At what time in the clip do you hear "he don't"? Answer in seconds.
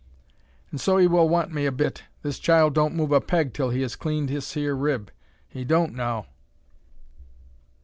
5.47-5.93